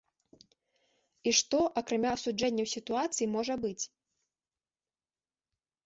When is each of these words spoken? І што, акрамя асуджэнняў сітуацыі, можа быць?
І 1.27 1.33
што, 1.41 1.59
акрамя 1.83 2.11
асуджэнняў 2.21 2.67
сітуацыі, 2.75 3.31
можа 3.37 3.61
быць? 3.67 3.79